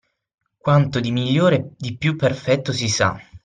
Quanto 0.57 0.99
di 0.99 1.11
migliore 1.11 1.55
e 1.57 1.71
di 1.77 1.95
più 1.95 2.15
perfetto 2.15 2.71
si 2.73 2.87
sa 2.87 3.19